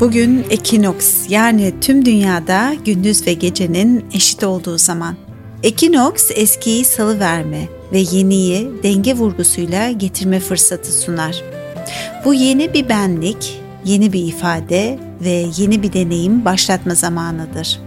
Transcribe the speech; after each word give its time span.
Bugün 0.00 0.46
ekinoks 0.50 1.14
yani 1.28 1.74
tüm 1.80 2.04
dünyada 2.04 2.74
gündüz 2.84 3.26
ve 3.26 3.32
gecenin 3.32 4.04
eşit 4.12 4.44
olduğu 4.44 4.78
zaman. 4.78 5.16
Ekinoks 5.62 6.30
eskiyi 6.34 6.84
salı 6.84 7.20
verme 7.20 7.68
ve 7.92 7.98
yeniyi 7.98 8.70
denge 8.82 9.14
vurgusuyla 9.14 9.90
getirme 9.90 10.40
fırsatı 10.40 10.92
sunar. 10.92 11.42
Bu 12.24 12.34
yeni 12.34 12.74
bir 12.74 12.88
benlik, 12.88 13.60
yeni 13.84 14.12
bir 14.12 14.26
ifade 14.26 14.98
ve 15.20 15.46
yeni 15.56 15.82
bir 15.82 15.92
deneyim 15.92 16.44
başlatma 16.44 16.94
zamanıdır. 16.94 17.80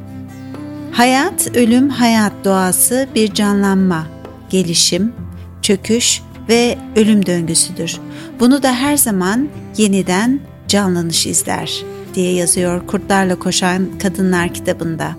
Hayat, 0.91 1.55
ölüm, 1.55 1.89
hayat 1.89 2.33
doğası 2.45 3.07
bir 3.15 3.33
canlanma, 3.33 4.07
gelişim, 4.49 5.13
çöküş 5.61 6.21
ve 6.49 6.77
ölüm 6.95 7.25
döngüsüdür. 7.25 7.99
Bunu 8.39 8.63
da 8.63 8.73
her 8.73 8.97
zaman 8.97 9.49
yeniden 9.77 10.39
canlanış 10.67 11.27
izler 11.27 11.83
diye 12.15 12.33
yazıyor 12.33 12.87
Kurtlarla 12.87 13.39
Koşan 13.39 13.87
Kadınlar 13.99 14.53
kitabında. 14.53 15.15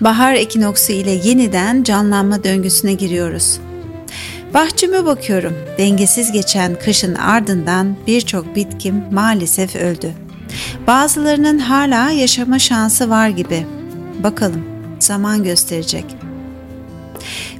Bahar 0.00 0.34
ekinoksu 0.34 0.92
ile 0.92 1.10
yeniden 1.10 1.82
canlanma 1.82 2.44
döngüsüne 2.44 2.92
giriyoruz. 2.92 3.60
Bahçeme 4.54 5.04
bakıyorum. 5.04 5.54
Dengesiz 5.78 6.32
geçen 6.32 6.78
kışın 6.78 7.14
ardından 7.14 7.96
birçok 8.06 8.56
bitkim 8.56 9.04
maalesef 9.12 9.76
öldü. 9.76 10.12
Bazılarının 10.86 11.58
hala 11.58 12.10
yaşama 12.10 12.58
şansı 12.58 13.10
var 13.10 13.28
gibi. 13.28 13.66
Bakalım, 14.22 14.64
zaman 14.98 15.44
gösterecek. 15.44 16.04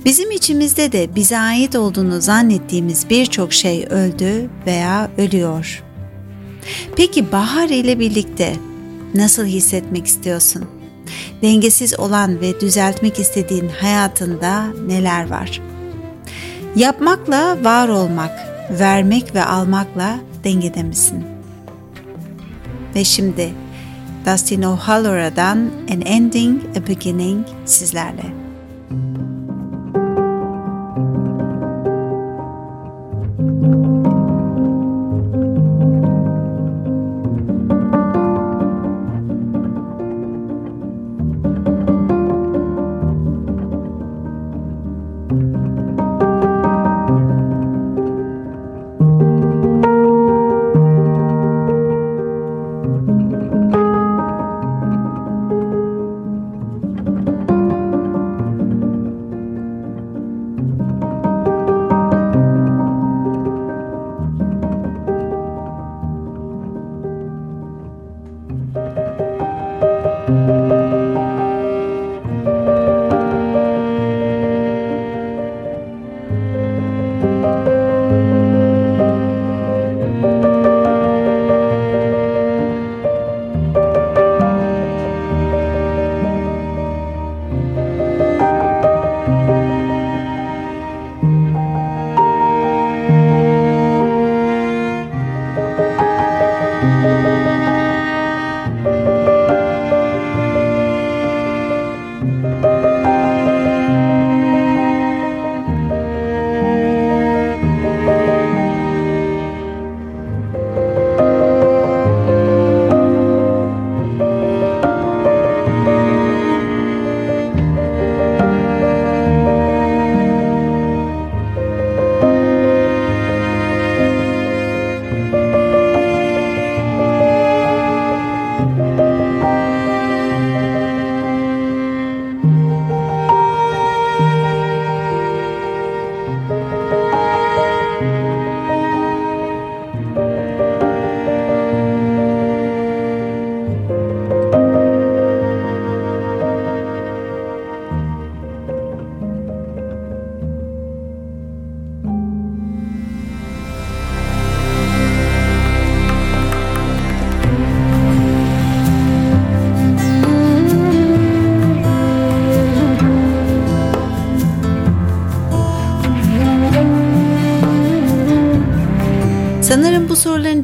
Bizim 0.04 0.30
içimizde 0.30 0.92
de 0.92 1.14
bize 1.14 1.38
ait 1.38 1.76
olduğunu 1.76 2.20
zannettiğimiz 2.20 3.10
birçok 3.10 3.52
şey 3.52 3.86
öldü 3.90 4.50
veya 4.66 5.10
ölüyor. 5.18 5.82
Peki 6.96 7.32
bahar 7.32 7.68
ile 7.68 7.98
birlikte 7.98 8.56
nasıl 9.14 9.44
hissetmek 9.44 10.06
istiyorsun? 10.06 10.64
Dengesiz 11.42 11.98
olan 11.98 12.40
ve 12.40 12.60
düzeltmek 12.60 13.18
istediğin 13.18 13.68
hayatında 13.68 14.66
neler 14.86 15.30
var? 15.30 15.60
Yapmakla 16.76 17.64
var 17.64 17.88
olmak, 17.88 18.30
vermek 18.70 19.34
ve 19.34 19.44
almakla 19.44 20.18
dengede 20.44 20.82
misin? 20.82 21.24
Ve 22.94 23.04
şimdi 23.04 23.52
Dustin 24.26 24.62
O'Hallora'dan 24.62 25.70
An 25.92 26.00
Ending, 26.00 26.62
A 26.76 26.88
Beginning 26.88 27.46
sizlerle. 27.64 28.41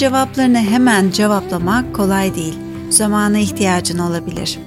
Cevaplarını 0.08 0.58
hemen 0.58 1.10
cevaplamak 1.10 1.94
kolay 1.94 2.34
değil. 2.34 2.58
Zamana 2.90 3.38
ihtiyacın 3.38 3.98
olabilir. 3.98 4.58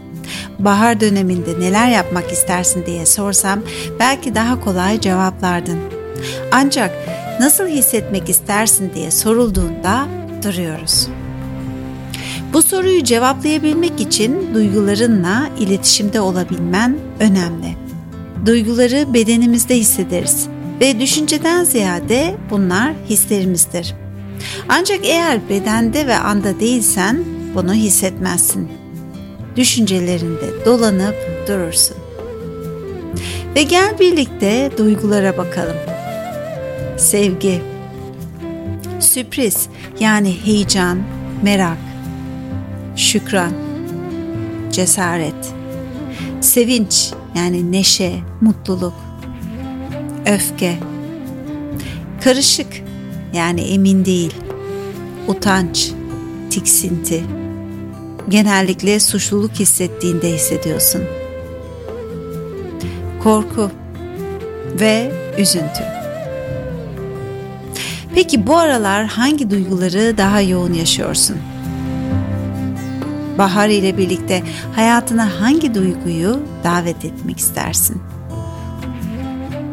Bahar 0.59 0.99
döneminde 0.99 1.59
neler 1.59 1.89
yapmak 1.89 2.31
istersin 2.31 2.85
diye 2.85 3.05
sorsam 3.05 3.59
belki 3.99 4.35
daha 4.35 4.61
kolay 4.61 4.99
cevaplardın. 4.99 5.79
Ancak 6.51 6.91
nasıl 7.39 7.67
hissetmek 7.67 8.29
istersin 8.29 8.91
diye 8.95 9.11
sorulduğunda 9.11 10.07
duruyoruz. 10.43 11.07
Bu 12.53 12.61
soruyu 12.61 13.03
cevaplayabilmek 13.03 14.01
için 14.01 14.53
duygularınla 14.53 15.49
iletişimde 15.59 16.21
olabilmen 16.21 16.97
önemli. 17.19 17.75
Duyguları 18.45 19.13
bedenimizde 19.13 19.77
hissederiz 19.77 20.47
ve 20.81 20.99
düşünceden 20.99 21.63
ziyade 21.63 22.35
bunlar 22.49 22.93
hislerimizdir. 23.09 23.95
Ancak 24.69 25.05
eğer 25.05 25.49
bedende 25.49 26.07
ve 26.07 26.15
anda 26.15 26.59
değilsen 26.59 27.23
bunu 27.55 27.73
hissetmezsin. 27.73 28.69
Düşüncelerinde 29.55 30.65
dolanıp 30.65 31.15
durursun. 31.47 31.97
Ve 33.55 33.63
gel 33.63 33.99
birlikte 33.99 34.71
duygulara 34.77 35.37
bakalım. 35.37 35.77
Sevgi, 36.97 37.61
Sürpriz 38.99 39.67
yani 39.99 40.45
heyecan, 40.45 40.99
merak, 41.43 41.77
şükran, 42.95 43.51
cesaret, 44.71 45.53
sevinç 46.41 47.11
yani 47.35 47.71
neşe, 47.71 48.13
mutluluk, 48.41 48.93
öfke, 50.25 50.77
karışık 52.23 52.83
yani 53.33 53.61
emin 53.61 54.05
değil, 54.05 54.35
utanç, 55.27 55.91
tiksinti, 56.49 57.23
genellikle 58.29 58.99
suçluluk 58.99 59.51
hissettiğinde 59.51 60.33
hissediyorsun. 60.33 61.01
Korku 63.23 63.71
ve 64.79 65.11
üzüntü. 65.37 65.83
Peki 68.15 68.47
bu 68.47 68.57
aralar 68.57 69.05
hangi 69.05 69.51
duyguları 69.51 70.17
daha 70.17 70.41
yoğun 70.41 70.73
yaşıyorsun? 70.73 71.37
Bahar 73.37 73.69
ile 73.69 73.97
birlikte 73.97 74.43
hayatına 74.75 75.41
hangi 75.41 75.75
duyguyu 75.75 76.39
davet 76.63 77.05
etmek 77.05 77.39
istersin? 77.39 78.01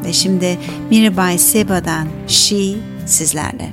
Ve 0.04 0.12
şimdi 0.12 0.58
Mirabai 0.90 1.38
Seba'dan 1.38 2.08
She 2.26 2.74
sizlerle. 3.08 3.72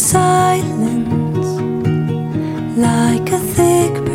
Silence 0.00 1.60
like 2.78 3.30
a 3.32 3.38
thick 3.38 4.09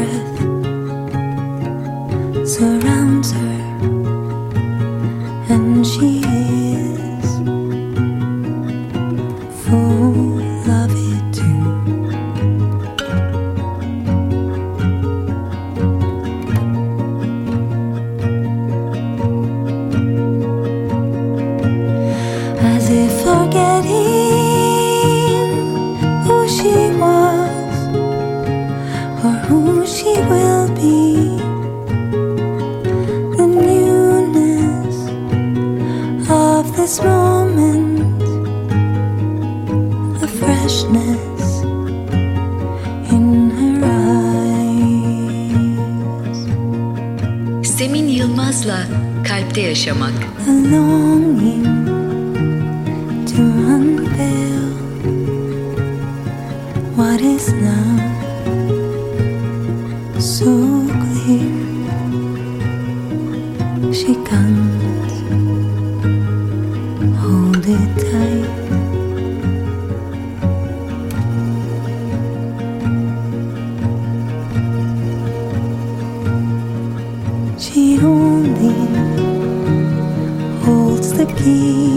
You. 81.66 81.95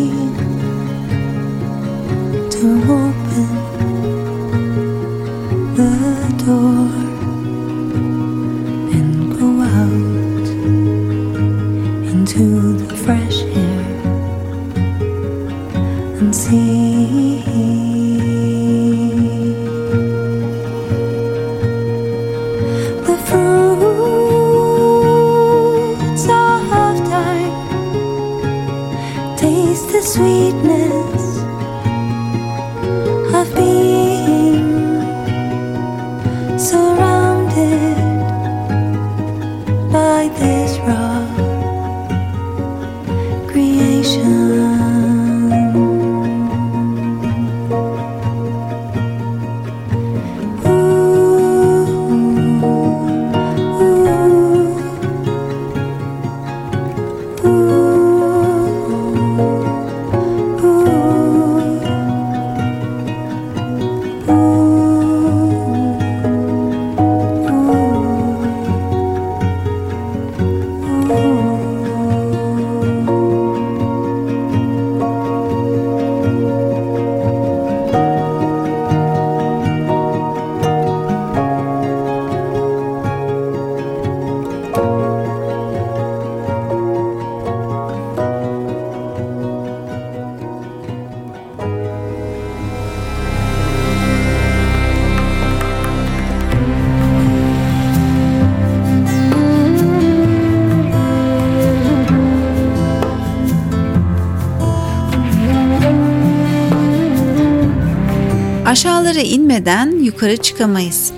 Aşağılara 109.09 109.27
inmeden 109.27 110.05
yukarı 110.05 110.37
çıkamayız. 110.37 111.13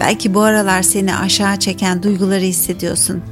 Belki 0.00 0.34
bu 0.34 0.42
aralar 0.42 0.82
seni 0.82 1.16
aşağı 1.16 1.56
çeken 1.56 2.02
duyguları 2.02 2.40
hissediyorsun. 2.40 3.22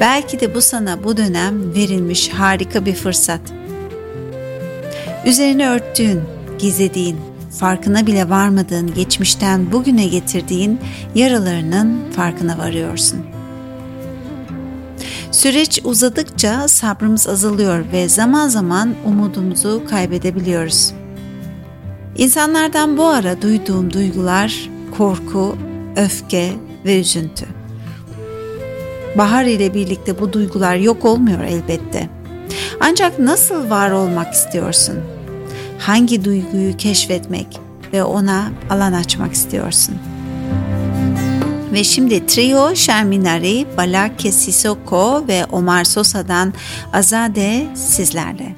Belki 0.00 0.40
de 0.40 0.54
bu 0.54 0.60
sana 0.60 1.04
bu 1.04 1.16
dönem 1.16 1.74
verilmiş 1.74 2.28
harika 2.28 2.86
bir 2.86 2.94
fırsat. 2.94 3.40
Üzerine 5.26 5.68
örttüğün, 5.68 6.20
gizlediğin, 6.58 7.16
farkına 7.58 8.06
bile 8.06 8.30
varmadığın 8.30 8.94
geçmişten 8.94 9.72
bugüne 9.72 10.06
getirdiğin 10.06 10.80
yaralarının 11.14 11.98
farkına 12.16 12.58
varıyorsun. 12.58 13.18
Süreç 15.32 15.80
uzadıkça 15.84 16.68
sabrımız 16.68 17.28
azalıyor 17.28 17.84
ve 17.92 18.08
zaman 18.08 18.48
zaman 18.48 18.94
umudumuzu 19.06 19.82
kaybedebiliyoruz. 19.90 20.97
İnsanlardan 22.18 22.96
bu 22.96 23.06
ara 23.06 23.42
duyduğum 23.42 23.92
duygular 23.92 24.70
korku, 24.98 25.56
öfke 25.96 26.52
ve 26.84 27.00
üzüntü. 27.00 27.46
Bahar 29.18 29.44
ile 29.44 29.74
birlikte 29.74 30.20
bu 30.20 30.32
duygular 30.32 30.76
yok 30.76 31.04
olmuyor 31.04 31.40
elbette. 31.40 32.08
Ancak 32.80 33.18
nasıl 33.18 33.70
var 33.70 33.90
olmak 33.90 34.34
istiyorsun? 34.34 34.94
Hangi 35.78 36.24
duyguyu 36.24 36.76
keşfetmek 36.76 37.60
ve 37.92 38.04
ona 38.04 38.48
alan 38.70 38.92
açmak 38.92 39.32
istiyorsun? 39.32 39.94
Ve 41.72 41.84
şimdi 41.84 42.26
Trio, 42.26 42.74
Sherminari, 42.74 43.66
Balake 43.76 44.32
Sissoko 44.32 45.24
ve 45.28 45.44
Omar 45.52 45.84
Sosa'dan 45.84 46.52
Azade 46.92 47.66
sizlerle. 47.74 48.56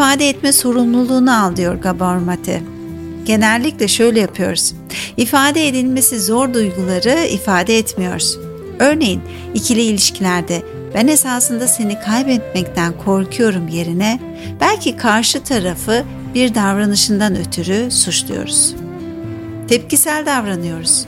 İfade 0.00 0.28
etme 0.28 0.52
sorumluluğunu 0.52 1.44
al 1.44 1.56
diyor 1.56 1.74
Gabor 1.74 2.16
Mate. 2.16 2.62
Genellikle 3.24 3.88
şöyle 3.88 4.20
yapıyoruz. 4.20 4.74
İfade 5.16 5.68
edilmesi 5.68 6.20
zor 6.20 6.54
duyguları 6.54 7.26
ifade 7.26 7.78
etmiyoruz. 7.78 8.38
Örneğin 8.78 9.22
ikili 9.54 9.82
ilişkilerde 9.82 10.62
ben 10.94 11.06
esasında 11.06 11.68
seni 11.68 12.00
kaybetmekten 12.00 12.92
korkuyorum 13.04 13.68
yerine 13.68 14.20
belki 14.60 14.96
karşı 14.96 15.42
tarafı 15.42 16.04
bir 16.34 16.54
davranışından 16.54 17.36
ötürü 17.36 17.90
suçluyoruz. 17.90 18.74
Tepkisel 19.68 20.26
davranıyoruz. 20.26 21.06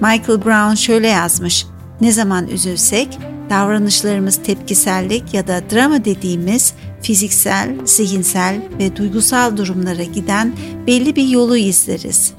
Michael 0.00 0.44
Brown 0.44 0.74
şöyle 0.74 1.08
yazmış. 1.08 1.66
Ne 2.00 2.12
zaman 2.12 2.48
üzülsek 2.48 3.18
davranışlarımız 3.50 4.36
tepkisellik 4.42 5.34
ya 5.34 5.48
da 5.48 5.62
drama 5.70 6.04
dediğimiz 6.04 6.74
fiziksel, 7.02 7.74
zihinsel 7.84 8.56
ve 8.78 8.96
duygusal 8.96 9.56
durumlara 9.56 10.02
giden 10.02 10.52
belli 10.86 11.16
bir 11.16 11.28
yolu 11.28 11.56
izleriz. 11.56 12.32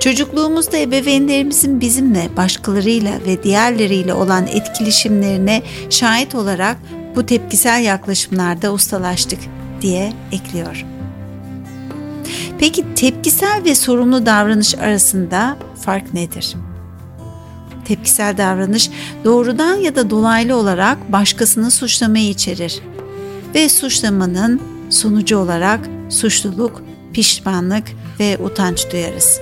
Çocukluğumuzda 0.00 0.78
ebeveynlerimizin 0.78 1.80
bizimle, 1.80 2.28
başkalarıyla 2.36 3.12
ve 3.26 3.42
diğerleriyle 3.42 4.14
olan 4.14 4.46
etkileşimlerine 4.46 5.62
şahit 5.90 6.34
olarak 6.34 6.76
bu 7.16 7.26
tepkisel 7.26 7.82
yaklaşımlarda 7.82 8.72
ustalaştık 8.72 9.38
diye 9.80 10.12
ekliyor. 10.32 10.86
Peki 12.58 12.94
tepkisel 12.94 13.62
ve 13.64 13.74
sorumlu 13.74 14.26
davranış 14.26 14.74
arasında 14.74 15.56
fark 15.84 16.14
nedir? 16.14 16.56
Tepkisel 17.90 18.36
davranış 18.36 18.90
doğrudan 19.24 19.74
ya 19.74 19.96
da 19.96 20.10
dolaylı 20.10 20.56
olarak 20.56 21.12
başkasını 21.12 21.70
suçlamayı 21.70 22.28
içerir 22.28 22.80
ve 23.54 23.68
suçlamanın 23.68 24.60
sonucu 24.90 25.38
olarak 25.38 25.80
suçluluk, 26.08 26.82
pişmanlık 27.12 27.84
ve 28.20 28.38
utanç 28.38 28.92
duyarız. 28.92 29.40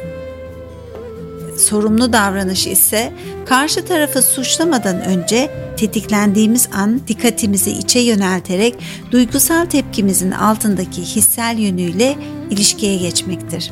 Sorumlu 1.59 2.13
davranış 2.13 2.67
ise 2.67 3.13
karşı 3.47 3.85
tarafı 3.85 4.23
suçlamadan 4.23 5.01
önce 5.01 5.51
tetiklendiğimiz 5.77 6.69
an 6.73 7.01
dikkatimizi 7.09 7.71
içe 7.71 8.01
yönelterek 8.01 8.75
duygusal 9.11 9.67
tepkimizin 9.67 10.31
altındaki 10.31 11.03
hissel 11.03 11.59
yönüyle 11.59 12.17
ilişkiye 12.51 12.97
geçmektir. 12.97 13.71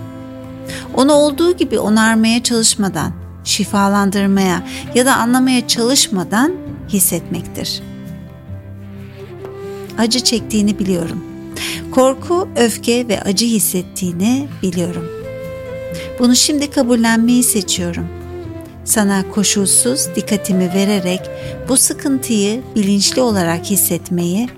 Onu 0.95 1.13
olduğu 1.13 1.57
gibi 1.57 1.79
onarmaya 1.79 2.43
çalışmadan, 2.43 3.26
şifalandırmaya 3.47 4.63
ya 4.95 5.07
da 5.07 5.17
anlamaya 5.17 5.69
çalışmadan 5.69 6.53
hissetmektir. 6.89 7.83
Acı 9.99 10.21
çektiğini 10.21 10.79
biliyorum. 10.79 11.25
Korku, 11.91 12.49
öfke 12.57 13.09
ve 13.09 13.21
acı 13.21 13.47
hissettiğini 13.47 14.49
biliyorum. 14.63 15.09
Bunu 16.19 16.37
şimdi 16.37 16.71
kabullenmeyi 16.71 17.43
seçiyorum. 17.43 18.07
Sana 18.85 19.31
koşulsuz 19.31 20.09
dikkatimi 20.17 20.75
vererek 20.75 21.21
bu 21.69 21.77
sıkıntıyı 21.77 22.63
bilinçli 22.77 23.21
olarak 23.21 23.65
hissetmeyi 23.65 24.49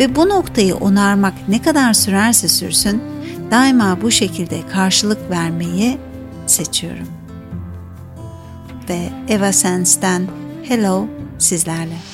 ve 0.00 0.16
bu 0.16 0.28
noktayı 0.28 0.76
onarmak 0.76 1.34
ne 1.48 1.62
kadar 1.62 1.92
sürerse 1.92 2.48
sürsün 2.48 3.02
daima 3.50 3.98
bu 4.02 4.10
şekilde 4.10 4.60
karşılık 4.72 5.30
vermeyi 5.30 5.98
seçiyorum. 6.46 7.13
Ve 8.88 9.08
Eva 9.28 9.52
Sense'den 9.52 10.26
Hello 10.68 11.06
sizlerle. 11.38 12.13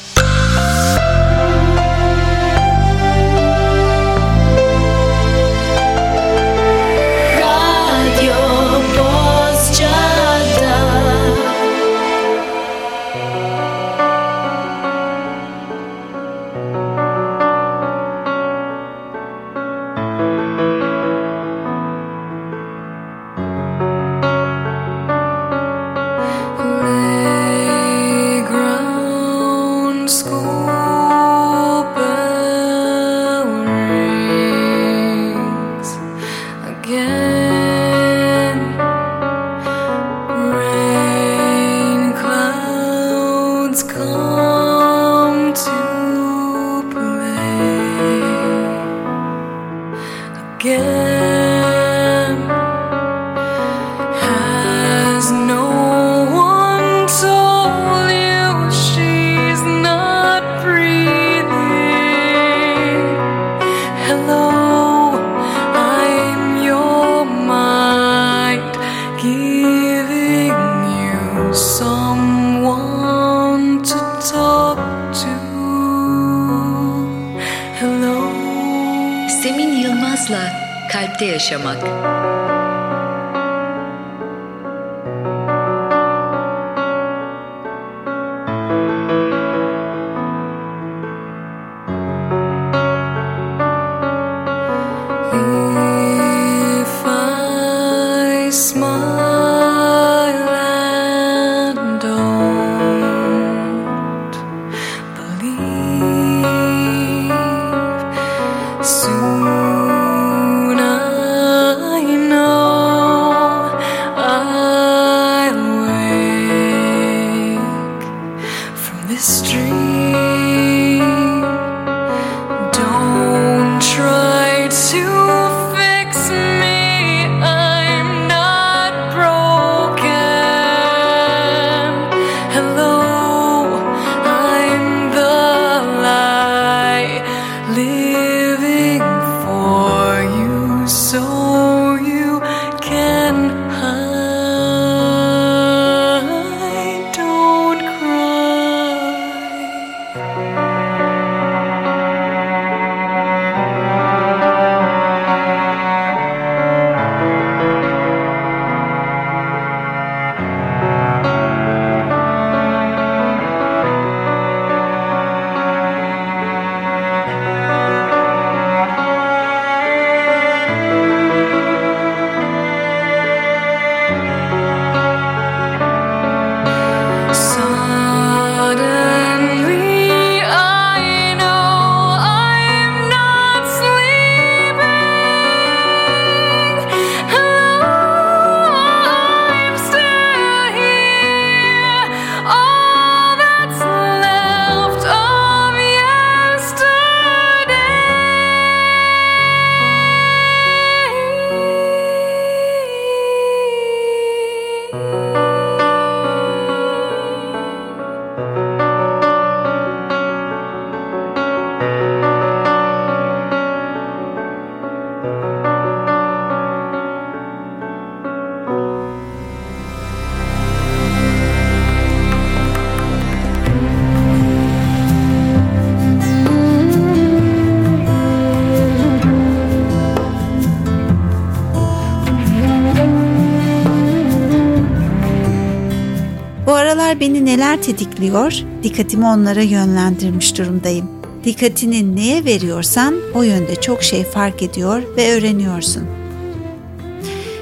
Tetikliyor, 237.81 238.63
dikkatimi 238.83 239.27
onlara 239.27 239.63
yönlendirmiş 239.63 240.59
durumdayım. 240.59 241.11
Dikkatini 241.45 242.17
neye 242.17 242.45
veriyorsan 242.45 243.15
o 243.35 243.43
yönde 243.43 243.77
çok 243.77 244.03
şey 244.03 244.25
fark 244.25 244.63
ediyor 244.63 245.03
ve 245.17 245.33
öğreniyorsun. 245.33 246.05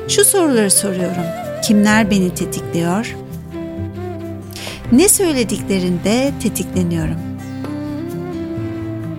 Şu 0.09 0.25
soruları 0.25 0.71
soruyorum. 0.71 1.25
Kimler 1.65 2.11
beni 2.11 2.35
tetikliyor? 2.35 3.17
Ne 4.93 5.09
söylediklerinde 5.09 6.33
tetikleniyorum? 6.43 7.19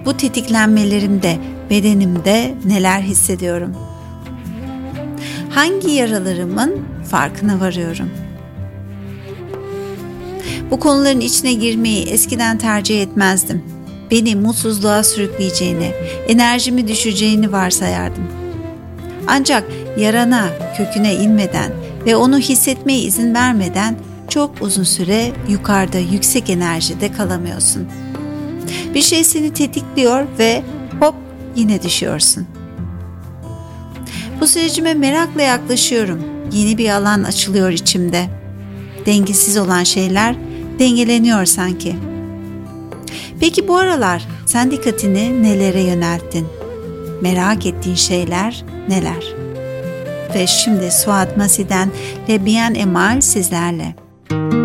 Bu 0.06 0.18
tetiklenmelerimde 0.18 1.38
bedenimde 1.70 2.56
neler 2.66 3.02
hissediyorum? 3.02 3.76
Hangi 5.50 5.92
yaralarımın 5.92 6.86
farkına 7.10 7.60
varıyorum? 7.60 8.10
Bu 10.72 10.80
konuların 10.80 11.20
içine 11.20 11.54
girmeyi 11.54 12.06
eskiden 12.06 12.58
tercih 12.58 13.02
etmezdim. 13.02 13.64
Beni 14.12 14.36
mutsuzluğa 14.36 15.04
sürükleyeceğini, 15.04 15.92
enerjimi 16.28 16.88
düşeceğini 16.88 17.52
varsayardım. 17.52 18.24
Ancak 19.28 19.64
yarana, 19.98 20.50
köküne 20.78 21.16
inmeden 21.16 21.72
ve 22.06 22.16
onu 22.16 22.40
hissetmeye 22.40 23.00
izin 23.00 23.34
vermeden 23.34 23.96
çok 24.30 24.62
uzun 24.62 24.84
süre 24.84 25.32
yukarıda 25.50 25.98
yüksek 25.98 26.50
enerjide 26.50 27.12
kalamıyorsun. 27.12 27.88
Bir 28.94 29.02
şey 29.02 29.24
seni 29.24 29.54
tetikliyor 29.54 30.28
ve 30.40 30.64
hop 31.00 31.16
yine 31.56 31.84
düşüyorsun. 31.84 32.48
Bu 34.42 34.48
sürecime 34.48 34.94
merakla 34.94 35.42
yaklaşıyorum. 35.42 36.20
Yeni 36.52 36.78
bir 36.78 36.90
alan 36.90 37.24
açılıyor 37.24 37.70
içimde. 37.70 38.26
Dengesiz 39.06 39.58
olan 39.58 39.84
şeyler 39.84 40.36
dengeleniyor 40.80 41.46
sanki. 41.46 41.96
Peki 43.39 43.68
bu 43.68 43.78
aralar 43.78 44.28
sen 44.46 44.72
dikkatini 44.72 45.44
nelere 45.44 45.82
yönelttin? 45.82 46.48
Merak 47.22 47.65
ettiğin 47.65 47.96
şeyler 47.96 48.63
neler? 48.89 49.24
Ve 50.36 50.48
şimdi 50.48 50.92
Suat 50.92 51.38
Masi'den 51.38 51.92
Le 52.30 52.46
Bien 52.46 52.74
Emal 52.74 53.22
sizlerle. 53.22 53.96
Müzik 54.32 54.59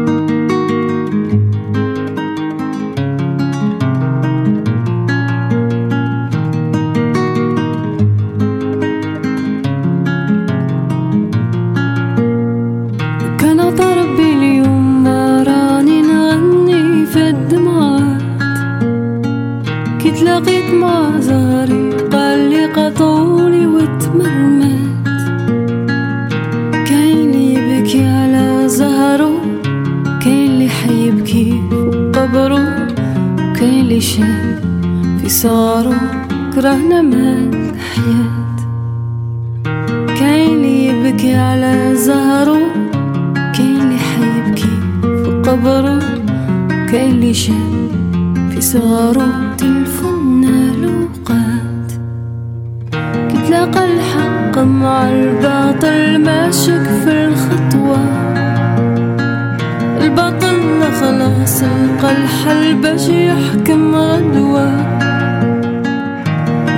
خلاص 61.05 61.63
لقى 61.63 62.13
الحل 62.13 62.75
باش 62.83 63.09
يحكم 63.09 63.95
غدوة. 63.95 64.69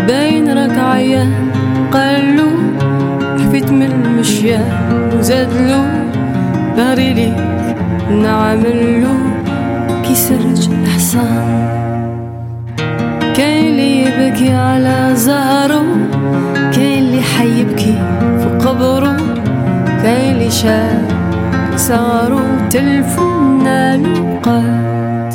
باين 0.07 0.59
راك 0.59 0.79
عيان 0.79 1.33
قالو 1.93 2.49
حفيت 3.39 3.71
من 3.71 3.83
المشيان 3.83 5.11
وزادلو 5.19 5.83
بغري 6.77 7.13
لي 7.15 7.33
نعملو 8.23 9.15
كي 10.05 10.15
سرج 10.15 10.69
الحصان 10.73 11.69
كاين 13.37 13.67
اللي 13.67 14.03
يبكي 14.03 14.53
على 14.53 15.11
زهره 15.15 15.85
كاين 16.75 16.99
اللي 17.05 17.23
حيبكي 17.23 17.95
في 18.41 18.67
قبره 18.69 19.17
كاين 20.03 20.35
اللي 20.35 20.51
شاف 20.51 21.16
صاروا 21.77 22.69
تلفنا 22.71 23.95
الوقات 23.95 25.35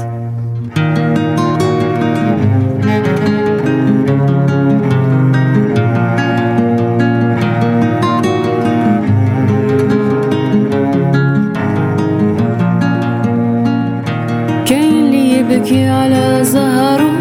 كاين 14.66 15.06
اللي 15.06 15.40
يبكي 15.40 15.88
على 15.90 16.40
زهره 16.44 17.12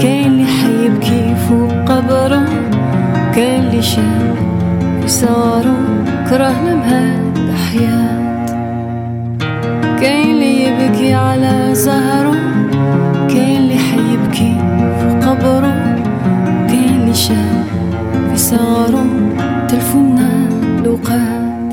كاين 0.00 0.26
اللي 0.26 0.44
حيبكي 0.46 1.34
فوق 1.48 1.72
قبره 1.86 2.44
كاين 3.34 3.64
اللي 3.64 3.82
شاف 3.82 4.36
في 5.02 5.08
صاره 5.08 5.76
كرهنا 6.30 6.74
بهاد 6.74 7.38
صاره 18.52 19.04
تلفونا 19.68 20.28
الوقات 20.80 21.72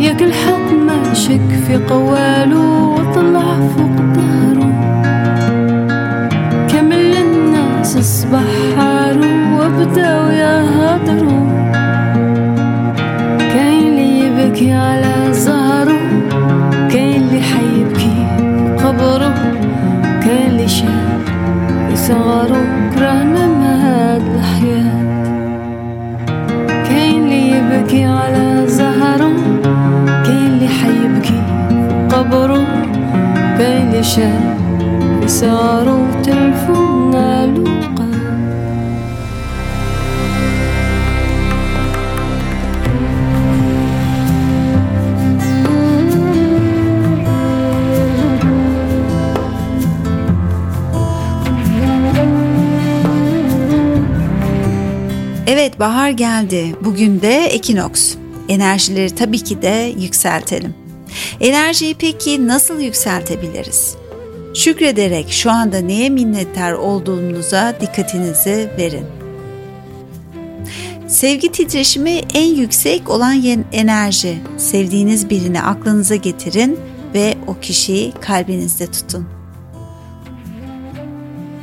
ياك 0.00 0.22
الحق 0.22 0.72
ما 0.86 1.14
شك 1.14 1.48
في 1.66 1.76
قوالو 1.76 2.92
وطلع 2.94 3.54
فوق 3.76 3.96
ظهره 4.14 4.72
كمل 6.68 7.14
الناس 7.16 7.96
اصبح 7.96 8.44
حاله 8.76 9.32
وبداو 9.58 10.28
يهدروا 10.28 11.46
كاين 13.38 13.88
اللي 13.88 14.18
يبكي 14.20 14.72
على 14.72 15.32
زهره 15.32 16.00
كاين 16.90 17.22
اللي 17.22 17.40
حيبكي 17.42 18.26
في 18.78 18.84
قبره 18.84 19.34
كاين 20.24 20.50
اللي 20.50 20.68
شاف 20.68 21.22
في 21.88 21.96
كاين 33.57 33.87
اللي 33.87 34.03
شاف 34.03 34.61
في 35.21 35.27
صغره 35.27 36.21
تلفونا 36.23 37.45
لوقات 37.45 38.11
Evet 55.47 55.79
bahar 55.79 56.09
geldi. 56.09 56.75
Bugün 56.85 57.21
de 57.21 57.45
ekinoks. 57.45 58.15
Enerjileri 58.49 59.15
tabii 59.15 59.43
ki 59.43 59.61
de 59.61 59.93
yükseltelim. 59.99 60.73
Enerjiyi 61.40 61.94
peki 61.98 62.48
nasıl 62.48 62.80
yükseltebiliriz? 62.80 63.96
Şükrederek 64.54 65.30
şu 65.30 65.50
anda 65.50 65.78
neye 65.78 66.08
minnettar 66.08 66.72
olduğunuza 66.72 67.76
dikkatinizi 67.80 68.70
verin. 68.78 69.06
Sevgi 71.08 71.52
titreşimi 71.52 72.20
en 72.34 72.54
yüksek 72.54 73.10
olan 73.10 73.64
enerji. 73.72 74.38
Sevdiğiniz 74.56 75.30
birini 75.30 75.62
aklınıza 75.62 76.16
getirin 76.16 76.78
ve 77.14 77.34
o 77.46 77.60
kişiyi 77.60 78.12
kalbinizde 78.20 78.86
tutun. 78.86 79.26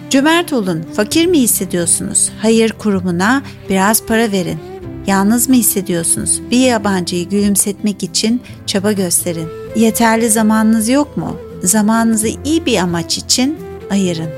Cömert 0.10 0.54
olun. 0.54 0.84
Fakir 0.94 1.26
mi 1.26 1.40
hissediyorsunuz? 1.40 2.32
Hayır 2.42 2.72
kurumuna 2.72 3.44
biraz 3.70 4.06
para 4.06 4.32
verin. 4.32 4.73
Yalnız 5.08 5.50
mı 5.50 5.56
hissediyorsunuz? 5.56 6.42
Bir 6.52 6.60
yabancıyı 6.60 7.30
gülümsetmek 7.30 8.04
için 8.04 8.42
çaba 8.66 8.92
gösterin. 8.92 9.48
yeterli 9.76 10.30
zamanınız 10.30 10.90
yok 10.90 11.18
mu? 11.18 11.38
Zamanınızı 11.64 12.28
iyi 12.46 12.66
bir 12.66 12.78
amaç 12.78 13.18
için 13.18 13.58
ayırın. 13.92 14.30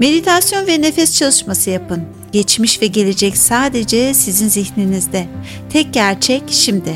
Meditasyon 0.00 0.66
ve 0.66 0.82
nefes 0.82 1.18
çalışması 1.18 1.70
yapın. 1.70 2.02
Geçmiş 2.32 2.82
ve 2.82 2.86
gelecek 2.86 3.36
sadece 3.36 4.14
sizin 4.14 4.48
zihninizde. 4.48 5.26
Tek 5.70 5.94
gerçek 5.94 6.42
şimdi. 6.48 6.92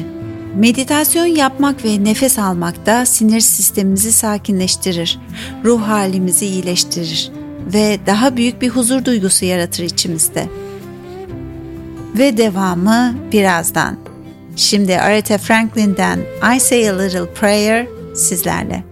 Meditasyon 0.57 1.27
yapmak 1.27 1.85
ve 1.85 2.05
nefes 2.05 2.39
almak 2.39 2.87
da 2.87 3.07
sinir 3.07 3.41
sistemimizi 3.41 4.13
sakinleştirir, 4.13 5.19
ruh 5.65 5.83
halimizi 5.83 6.47
iyileştirir 6.47 7.31
ve 7.75 7.99
daha 8.07 8.37
büyük 8.37 8.63
bir 8.63 8.69
huzur 8.69 9.05
duygusu 9.05 9.45
yaratır 9.45 9.85
içimizde. 9.85 10.47
Ve 12.19 12.37
devamı 12.37 13.15
birazdan. 13.33 13.97
Şimdi 14.57 14.99
Aretha 14.99 15.39
Franklin'den 15.39 16.19
I 16.57 16.61
Say 16.61 16.91
a 16.91 16.99
Little 16.99 17.35
Prayer 17.35 17.87
sizlerle. 18.15 18.90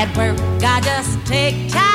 at 0.00 0.16
work. 0.16 0.38
I 0.62 0.80
just 0.80 1.26
take 1.26 1.70
time. 1.70 1.89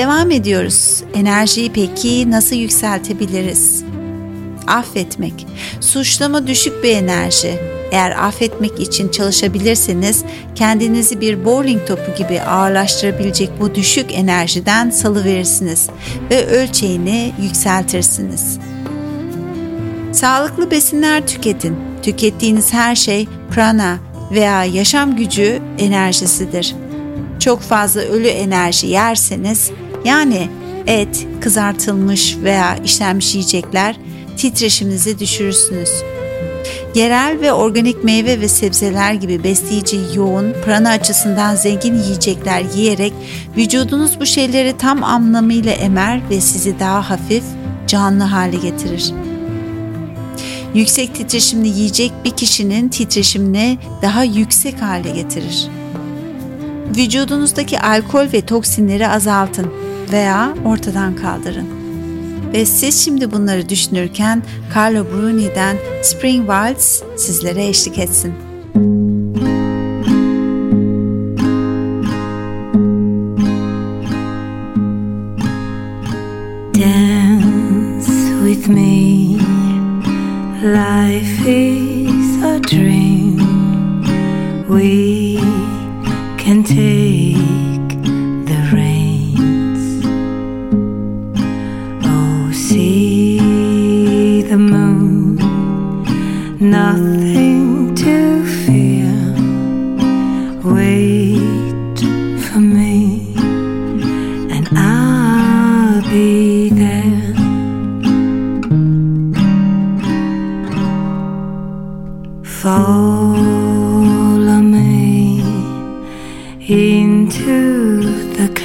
Devam 0.00 0.30
ediyoruz. 0.30 1.02
Enerjiyi 1.14 1.72
peki 1.72 2.30
nasıl 2.30 2.56
yükseltebiliriz? 2.56 3.84
Affetmek. 4.66 5.46
Suçlama 5.80 6.46
düşük 6.46 6.84
bir 6.84 6.96
enerji. 6.96 7.58
Eğer 7.92 8.26
affetmek 8.26 8.80
için 8.80 9.08
çalışabilirseniz 9.08 10.24
kendinizi 10.54 11.20
bir 11.20 11.44
bowling 11.44 11.86
topu 11.86 12.14
gibi 12.18 12.40
ağırlaştırabilecek 12.40 13.50
bu 13.60 13.74
düşük 13.74 14.14
enerjiden 14.14 14.90
salıverirsiniz 14.90 15.88
ve 16.30 16.46
ölçeğini 16.46 17.32
yükseltirsiniz. 17.42 18.58
Sağlıklı 20.12 20.70
besinler 20.70 21.26
tüketin. 21.26 21.76
Tükettiğiniz 22.02 22.72
her 22.72 22.96
şey 22.96 23.28
prana 23.50 23.98
veya 24.30 24.64
yaşam 24.64 25.16
gücü 25.16 25.62
enerjisidir. 25.78 26.74
Çok 27.40 27.60
fazla 27.60 28.00
ölü 28.00 28.28
enerji 28.28 28.86
yerseniz 28.86 29.70
yani 30.04 30.48
et, 30.86 31.26
kızartılmış 31.40 32.36
veya 32.42 32.76
işlenmiş 32.76 33.34
yiyecekler 33.34 33.96
titreşiminizi 34.36 35.18
düşürürsünüz. 35.18 35.90
Yerel 36.94 37.40
ve 37.40 37.52
organik 37.52 38.04
meyve 38.04 38.40
ve 38.40 38.48
sebzeler 38.48 39.14
gibi 39.14 39.44
besleyici, 39.44 40.00
yoğun, 40.14 40.54
prana 40.64 40.90
açısından 40.90 41.54
zengin 41.54 41.94
yiyecekler 42.02 42.64
yiyerek 42.76 43.12
vücudunuz 43.56 44.20
bu 44.20 44.26
şeyleri 44.26 44.78
tam 44.78 45.04
anlamıyla 45.04 45.72
emer 45.72 46.20
ve 46.30 46.40
sizi 46.40 46.80
daha 46.80 47.10
hafif, 47.10 47.44
canlı 47.86 48.24
hale 48.24 48.56
getirir. 48.56 49.12
Yüksek 50.74 51.14
titreşimli 51.14 51.68
yiyecek 51.68 52.12
bir 52.24 52.30
kişinin 52.30 52.88
titreşimini 52.88 53.78
daha 54.02 54.24
yüksek 54.24 54.82
hale 54.82 55.10
getirir. 55.10 55.68
Vücudunuzdaki 56.96 57.80
alkol 57.80 58.26
ve 58.32 58.40
toksinleri 58.40 59.08
azaltın 59.08 59.66
veya 60.12 60.54
ortadan 60.64 61.16
kaldırın. 61.16 61.80
Ve 62.52 62.66
siz 62.66 63.04
şimdi 63.04 63.32
bunları 63.32 63.68
düşünürken 63.68 64.42
Carlo 64.76 65.04
Bruni'den 65.04 65.76
Spring 66.02 66.40
Waltz 66.40 67.02
sizlere 67.16 67.66
eşlik 67.66 67.98
etsin. 67.98 68.49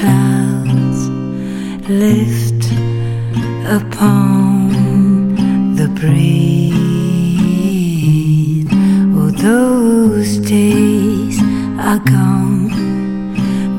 Clouds, 0.06 1.00
lift 1.90 2.64
upon 3.80 4.70
the 5.76 5.88
breeze. 6.00 6.76
Oh, 9.18 9.32
those 9.32 10.38
days 10.38 11.38
are 11.90 12.02
gone, 12.16 12.70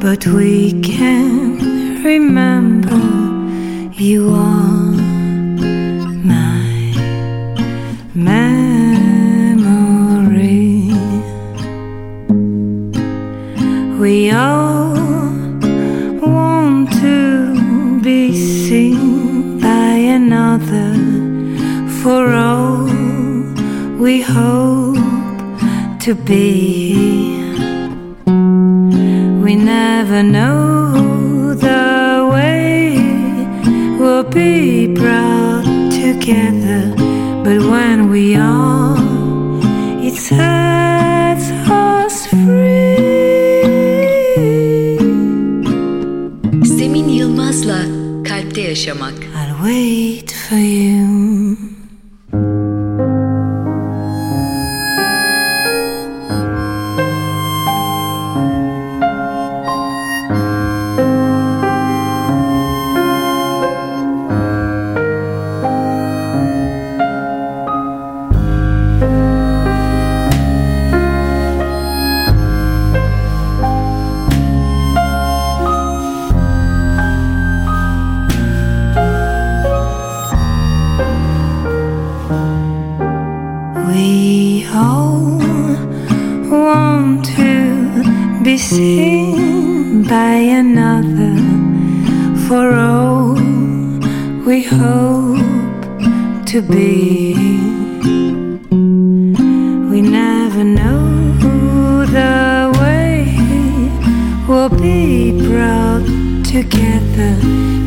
but 0.01 0.27
we 0.27 0.81
can 0.83 2.03
remember 2.03 3.03
you 3.93 4.31
are 4.35 5.06
to 26.07 26.15
be. 26.15 26.95
We 29.43 29.57
never 29.57 30.23
know 30.23 31.53
the 31.55 32.31
way 32.33 32.95
we'll 33.99 34.23
be 34.23 34.87
brought 34.95 35.65
together, 35.91 36.95
but 37.45 37.59
when 37.73 38.09
we 38.09 38.37
are, 38.37 38.97
it 40.07 40.15
sets 40.29 41.47
us 41.69 42.17
free. 42.29 43.03
Semin 46.77 47.09
Yılmaz'la 47.19 47.81
Kalpte 48.29 48.61
Yaşamak. 48.61 49.19
I'll 49.35 49.57
wait 49.65 50.31
for 50.31 50.55
you. 50.55 51.06
Seen 88.67 90.03
by 90.03 90.35
another 90.62 91.37
for 92.49 92.75
all 92.75 93.35
we 94.45 94.64
hope 94.64 95.39
to 96.47 96.61
be. 96.62 97.35
We 99.91 100.01
never 100.03 100.64
know 100.64 102.07
the 102.07 102.77
way 102.81 103.29
we'll 104.49 104.71
be 104.71 105.31
brought 105.47 106.05
together, 106.45 107.37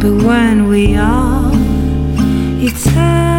but 0.01 0.23
when 0.25 0.69
we 0.69 0.95
are, 0.95 1.51
it's. 2.63 2.83
sets 2.83 3.38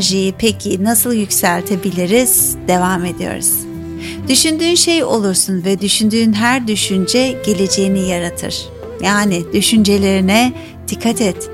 Enerjiyi 0.00 0.34
peki 0.38 0.84
nasıl 0.84 1.12
yükseltebiliriz? 1.12 2.56
Devam 2.68 3.04
ediyoruz. 3.04 3.52
Düşündüğün 4.28 4.74
şey 4.74 5.04
olursun 5.04 5.64
ve 5.64 5.80
düşündüğün 5.80 6.32
her 6.32 6.66
düşünce 6.66 7.38
geleceğini 7.46 8.08
yaratır. 8.08 8.68
Yani 9.02 9.42
düşüncelerine 9.52 10.52
dikkat 10.88 11.20
et. 11.20 11.50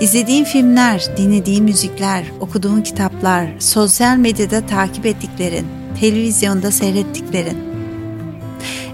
İzlediğin 0.00 0.44
filmler, 0.44 1.04
dinlediğin 1.16 1.64
müzikler, 1.64 2.24
okuduğun 2.40 2.82
kitaplar, 2.82 3.46
sosyal 3.58 4.16
medyada 4.16 4.66
takip 4.66 5.06
ettiklerin, 5.06 5.66
televizyonda 6.00 6.70
seyrettiklerin. 6.70 7.58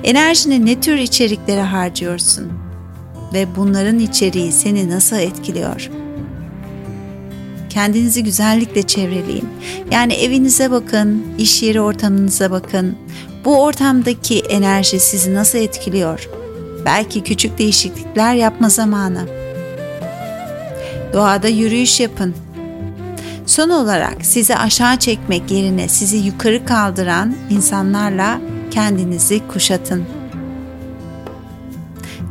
Enerjini 0.04 0.66
ne 0.66 0.80
tür 0.80 0.98
içeriklere 0.98 1.62
harcıyorsun? 1.62 2.52
Ve 3.34 3.46
bunların 3.56 3.98
içeriği 3.98 4.52
seni 4.52 4.90
nasıl 4.90 5.16
etkiliyor? 5.16 5.99
Kendinizi 7.70 8.24
güzellikle 8.24 8.82
çevreleyin. 8.82 9.48
Yani 9.90 10.12
evinize 10.14 10.70
bakın, 10.70 11.24
iş 11.38 11.62
yeri 11.62 11.80
ortamınıza 11.80 12.50
bakın. 12.50 12.96
Bu 13.44 13.62
ortamdaki 13.62 14.40
enerji 14.40 15.00
sizi 15.00 15.34
nasıl 15.34 15.58
etkiliyor? 15.58 16.28
Belki 16.84 17.22
küçük 17.22 17.58
değişiklikler 17.58 18.34
yapma 18.34 18.68
zamanı. 18.68 19.26
Doğada 21.12 21.48
yürüyüş 21.48 22.00
yapın. 22.00 22.34
Son 23.46 23.70
olarak 23.70 24.16
sizi 24.22 24.56
aşağı 24.56 24.96
çekmek 24.96 25.50
yerine 25.50 25.88
sizi 25.88 26.16
yukarı 26.16 26.64
kaldıran 26.64 27.34
insanlarla 27.50 28.40
kendinizi 28.70 29.48
kuşatın. 29.48 30.04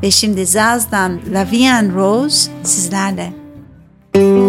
Ve 0.04 0.12
şimdi 0.12 0.46
Zaz'dan 0.46 1.20
La 1.34 1.52
Vie 1.52 1.68
en 1.68 1.96
Rose 1.96 2.52
sizlerle. 2.64 3.34
Des 4.16 4.49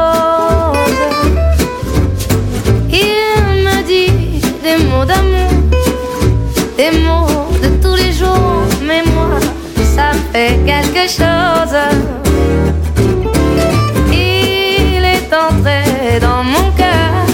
Il 14.11 15.03
est 15.03 15.33
entré 15.33 16.19
dans 16.19 16.43
mon 16.43 16.69
cœur 16.77 17.25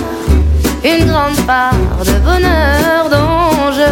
une 0.85 1.07
grande 1.07 1.35
part 1.45 1.73
de 2.05 2.13
bonheur 2.19 3.09
dont 3.11 3.73
je 3.73 3.89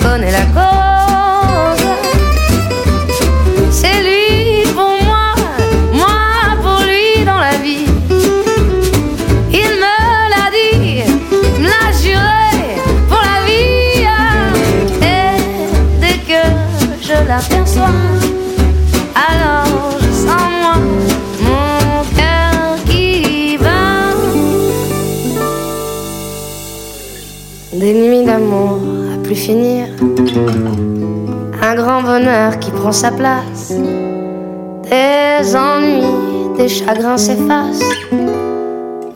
connais 0.00 0.30
la 0.30 0.44
cause. 0.54 0.69
Alors 19.14 19.98
je 20.00 20.10
sens 20.10 20.42
moi 20.62 20.74
mon 21.42 22.02
cœur 22.16 22.76
qui 22.86 23.56
bat. 23.58 24.14
Des 27.72 27.94
nuits 27.94 28.24
d'amour 28.24 28.78
à 29.14 29.22
plus 29.22 29.34
finir, 29.34 29.86
un 31.62 31.74
grand 31.74 32.02
bonheur 32.02 32.58
qui 32.58 32.70
prend 32.70 32.92
sa 32.92 33.10
place. 33.10 33.72
Des 34.84 35.56
ennuis, 35.56 36.56
des 36.56 36.68
chagrins 36.68 37.16
s'effacent. 37.16 37.82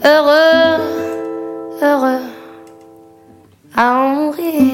Heureux, 0.05 0.81
heureux 1.83 2.23
à 3.77 3.93
en 3.93 4.09
mourir. 4.11 4.74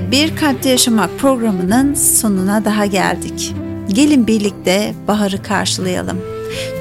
Bir 0.00 0.36
Kalpte 0.36 0.68
Yaşamak 0.68 1.18
programının 1.18 1.94
sonuna 1.94 2.64
daha 2.64 2.86
geldik. 2.86 3.54
Gelin 3.88 4.26
birlikte 4.26 4.94
baharı 5.08 5.42
karşılayalım. 5.42 6.20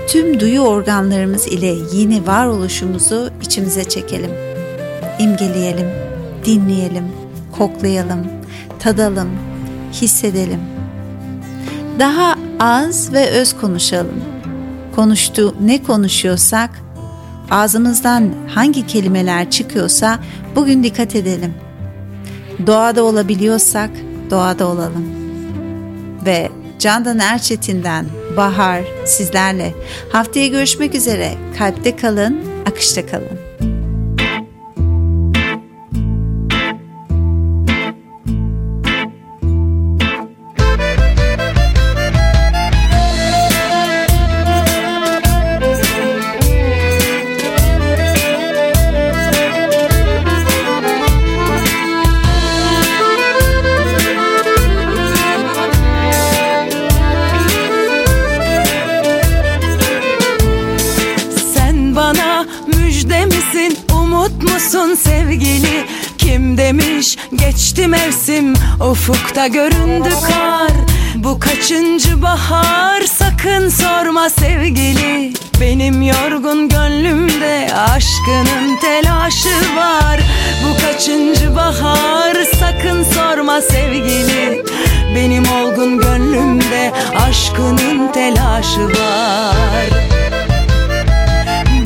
Tüm 0.08 0.40
duyu 0.40 0.62
organlarımız 0.62 1.48
ile 1.48 1.76
yeni 1.94 2.28
varoluşumuzu 2.28 3.30
içimize 3.42 3.84
çekelim. 3.84 4.32
İmgeleyelim, 5.20 5.88
dinleyelim, 6.46 7.06
koklayalım, 7.52 8.28
tadalım, 8.80 9.30
hissedelim. 9.94 10.60
Daha 12.00 12.36
az 12.60 13.14
ve 13.14 13.30
öz 13.30 13.58
konuşalım. 13.58 14.22
Konuştu 14.96 15.56
ne 15.62 15.84
konuşuyorsak, 15.84 16.70
ağzımızdan 17.50 18.34
hangi 18.48 18.88
kelimeler 18.88 19.50
çıkıyorsa 19.50 20.20
bugün 20.56 20.84
dikkat 20.84 21.16
edelim. 21.16 21.54
Doğada 22.68 23.04
olabiliyorsak 23.04 23.90
doğada 24.30 24.68
olalım. 24.68 25.06
Ve 26.26 26.50
Candan 26.80 27.20
Erçetin'den 27.20 28.06
Bahar 28.38 28.82
sizlerle. 29.06 29.74
Haftaya 30.12 30.48
görüşmek 30.48 30.96
üzere. 30.96 31.34
Kalpte 31.58 31.96
kalın, 31.96 32.42
akışta 32.66 33.06
kalın. 33.06 33.41
Ufukta 68.92 69.48
göründü 69.48 70.10
kar. 70.28 70.72
Bu 71.16 71.40
kaçıncı 71.40 72.22
bahar? 72.22 73.02
Sakın 73.02 73.70
sorma 73.70 74.30
sevgili. 74.30 75.34
Benim 75.62 76.02
yorgun 76.02 76.70
gönlümde 76.70 77.68
aşkının 77.74 78.78
telaşı 78.82 79.76
var. 79.78 80.20
Bu 80.64 80.86
kaçıncı 80.86 81.56
bahar? 81.56 82.36
Sakın 82.60 83.04
sorma 83.04 83.62
sevgili. 83.62 84.64
Benim 85.16 85.44
olgun 85.52 86.00
gönlümde 86.00 86.92
aşkının 87.30 88.12
telaşı 88.12 88.88
var. 88.88 89.90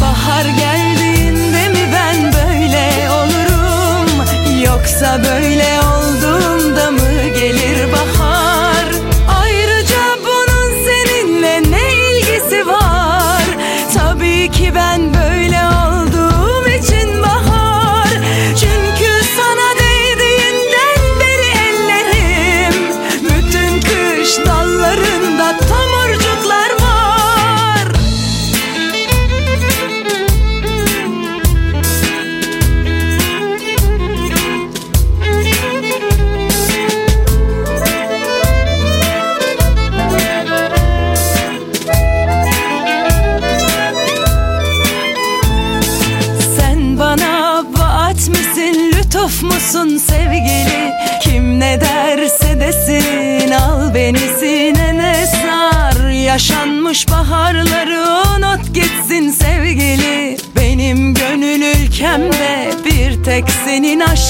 Bahar 0.02 0.46
geldiğinde 0.46 1.70
mi 1.70 1.90
ben 1.94 2.34
böyle 2.34 3.10
olurum? 3.10 4.26
Yoksa 4.64 5.24
böyle 5.24 5.66
olduğumda 5.80 5.95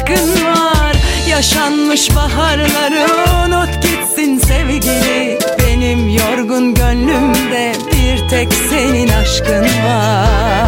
aşkın 0.06 0.46
var. 0.46 0.96
Yaşanmış 1.30 2.16
baharları 2.16 3.08
unut 3.46 3.82
gitsin 3.82 4.38
sevgili. 4.38 5.40
Benim 5.60 6.10
yorgun 6.10 6.74
gönlümde 6.74 7.74
bir 7.92 8.30
tek 8.30 8.54
senin 8.70 9.08
aşkın 9.08 9.64
var 9.64 10.65